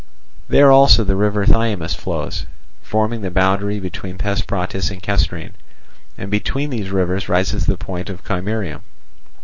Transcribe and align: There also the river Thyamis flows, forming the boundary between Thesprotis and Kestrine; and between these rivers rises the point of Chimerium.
There 0.49 0.71
also 0.71 1.03
the 1.03 1.15
river 1.15 1.45
Thyamis 1.45 1.93
flows, 1.95 2.47
forming 2.81 3.21
the 3.21 3.29
boundary 3.29 3.79
between 3.79 4.17
Thesprotis 4.17 4.89
and 4.89 4.99
Kestrine; 4.99 5.53
and 6.17 6.31
between 6.31 6.71
these 6.71 6.89
rivers 6.89 7.29
rises 7.29 7.67
the 7.67 7.77
point 7.77 8.09
of 8.09 8.23
Chimerium. 8.23 8.81